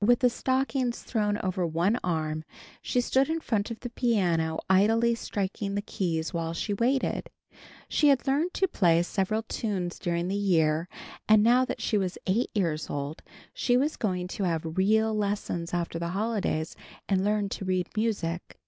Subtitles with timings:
[0.00, 2.44] With the stockings thrown over one arm
[2.80, 7.28] she stood in front of the piano, idly striking the keys while she waited.
[7.88, 10.88] She had learned to play several tunes during the year,
[11.28, 13.20] and now that she was eight years old,
[13.52, 16.76] she was going to have real lessons after the holidays
[17.08, 18.60] and learn to read music.